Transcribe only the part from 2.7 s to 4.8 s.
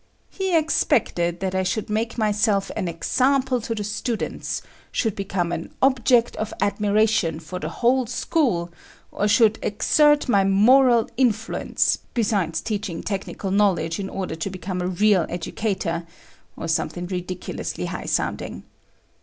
an example to the students,